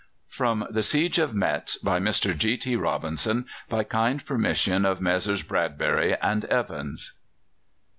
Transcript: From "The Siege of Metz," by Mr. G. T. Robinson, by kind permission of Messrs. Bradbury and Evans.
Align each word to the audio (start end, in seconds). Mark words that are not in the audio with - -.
From 0.29 0.65
"The 0.67 0.81
Siege 0.81 1.19
of 1.19 1.35
Metz," 1.35 1.77
by 1.77 1.99
Mr. 1.99 2.35
G. 2.35 2.57
T. 2.57 2.75
Robinson, 2.75 3.45
by 3.69 3.83
kind 3.83 4.25
permission 4.25 4.83
of 4.83 4.99
Messrs. 4.99 5.43
Bradbury 5.43 6.15
and 6.19 6.43
Evans. 6.45 7.13